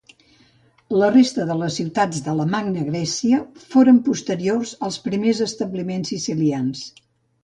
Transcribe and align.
La 0.99 1.09
resta 1.15 1.43
de 1.49 1.57
les 1.57 1.75
ciutats 1.81 2.23
de 2.27 2.33
la 2.39 2.47
Magna 2.53 2.85
Grècia 2.87 3.41
foren 3.73 3.99
posteriors 4.11 4.73
als 4.89 4.97
primers 5.09 5.43
establiments 5.49 6.13
sicilians. 6.15 6.83